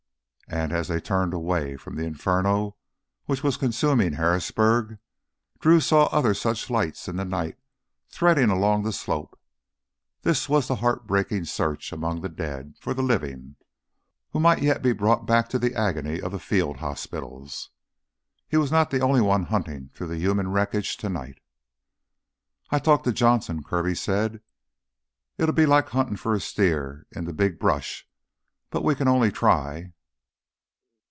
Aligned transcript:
And, 0.53 0.73
as 0.73 0.89
they 0.89 0.99
turned 0.99 1.33
away 1.33 1.77
from 1.77 1.95
the 1.95 2.03
inferno 2.03 2.75
which 3.25 3.41
was 3.41 3.55
consuming 3.55 4.11
Harrisburg, 4.13 4.97
Drew 5.61 5.79
saw 5.79 6.07
other 6.07 6.33
such 6.33 6.69
lights 6.69 7.07
in 7.07 7.15
the 7.15 7.23
night, 7.23 7.57
threading 8.09 8.49
along 8.49 8.83
the 8.83 8.91
slope. 8.91 9.39
This 10.23 10.49
was 10.49 10.67
the 10.67 10.75
heartbreaking 10.75 11.45
search, 11.45 11.93
among 11.93 12.19
the 12.19 12.27
dead, 12.27 12.75
for 12.81 12.93
the 12.93 13.01
living, 13.01 13.55
who 14.31 14.41
might 14.41 14.61
yet 14.61 14.81
be 14.81 14.91
brought 14.91 15.25
back 15.25 15.47
to 15.51 15.57
the 15.59 15.73
agony 15.73 16.19
of 16.19 16.33
the 16.33 16.37
field 16.39 16.77
hospitals. 16.79 17.69
He 18.49 18.57
was 18.57 18.73
not 18.73 18.89
the 18.91 18.99
only 18.99 19.21
one 19.21 19.43
hunting 19.43 19.89
through 19.93 20.07
the 20.07 20.17
human 20.19 20.51
wreckage 20.51 20.97
tonight. 20.97 21.37
"I've 22.71 22.83
talked 22.83 23.05
to 23.05 23.13
Johnson," 23.13 23.63
Kirby 23.63 23.95
said. 23.95 24.41
"It'll 25.37 25.55
be 25.55 25.65
like 25.65 25.87
huntin' 25.89 26.17
for 26.17 26.33
a 26.35 26.41
steer 26.41 27.07
in 27.09 27.23
the 27.23 27.31
big 27.31 27.57
brush, 27.57 28.05
but 28.69 28.83
we 28.83 28.95
can 28.95 29.07
only 29.07 29.31
try." 29.31 29.93